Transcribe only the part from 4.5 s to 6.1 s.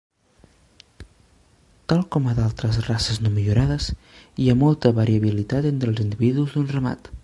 ha molta variabilitat entre els